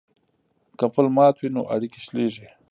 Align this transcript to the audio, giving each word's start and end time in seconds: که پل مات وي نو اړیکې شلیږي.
که 0.77 0.85
پل 0.93 1.07
مات 1.15 1.35
وي 1.37 1.49
نو 1.55 1.61
اړیکې 1.73 1.99
شلیږي. 2.05 2.47